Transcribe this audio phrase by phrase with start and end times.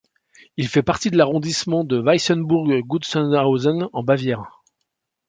[0.57, 4.63] Il fait partie de l'arrondissement de Weißenburg-Gunzenhausen en Bavière.